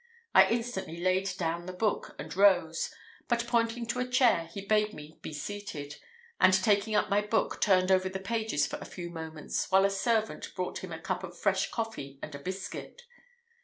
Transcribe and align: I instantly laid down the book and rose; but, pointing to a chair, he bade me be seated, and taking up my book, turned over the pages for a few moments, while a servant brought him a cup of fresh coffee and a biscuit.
I 0.33 0.47
instantly 0.47 0.99
laid 0.99 1.29
down 1.37 1.67
the 1.67 1.73
book 1.73 2.15
and 2.17 2.35
rose; 2.35 2.91
but, 3.27 3.45
pointing 3.45 3.85
to 3.85 3.99
a 3.99 4.07
chair, 4.07 4.49
he 4.51 4.61
bade 4.65 4.95
me 4.95 5.19
be 5.21 5.31
seated, 5.31 5.97
and 6.39 6.55
taking 6.55 6.95
up 6.95 7.07
my 7.07 7.21
book, 7.21 7.61
turned 7.61 7.91
over 7.91 8.09
the 8.09 8.17
pages 8.19 8.65
for 8.65 8.77
a 8.77 8.85
few 8.85 9.11
moments, 9.11 9.69
while 9.69 9.85
a 9.85 9.91
servant 9.91 10.55
brought 10.55 10.79
him 10.79 10.91
a 10.91 10.97
cup 10.99 11.23
of 11.23 11.37
fresh 11.37 11.69
coffee 11.69 12.17
and 12.23 12.33
a 12.33 12.39
biscuit. 12.39 13.03